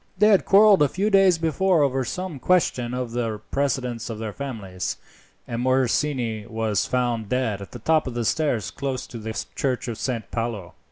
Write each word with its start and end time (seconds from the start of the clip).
They 0.17 0.29
had 0.29 0.45
quarrelled 0.45 0.81
a 0.81 0.87
few 0.87 1.11
days 1.11 1.37
before 1.37 1.83
over 1.83 2.03
some 2.03 2.39
question 2.39 2.91
of 2.95 3.11
the 3.11 3.39
precedence 3.51 4.09
of 4.09 4.17
their 4.17 4.33
families, 4.33 4.97
and 5.47 5.61
Morosini 5.61 6.47
was 6.47 6.87
found 6.87 7.29
dead 7.29 7.61
at 7.61 7.69
the 7.71 7.77
top 7.77 8.07
of 8.07 8.15
the 8.15 8.25
steps 8.25 8.71
close 8.71 9.05
to 9.05 9.19
the 9.19 9.37
church 9.55 9.87
of 9.87 9.99
Saint 9.99 10.31
Paolo. 10.31 10.73